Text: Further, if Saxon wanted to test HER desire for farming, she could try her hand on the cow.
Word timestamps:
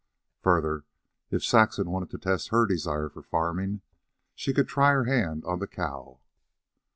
Further, 0.39 0.83
if 1.29 1.43
Saxon 1.43 1.91
wanted 1.91 2.09
to 2.09 2.17
test 2.17 2.47
HER 2.49 2.65
desire 2.65 3.07
for 3.07 3.21
farming, 3.21 3.81
she 4.33 4.51
could 4.51 4.67
try 4.67 4.89
her 4.93 5.03
hand 5.05 5.45
on 5.45 5.59
the 5.59 5.67
cow. 5.67 6.19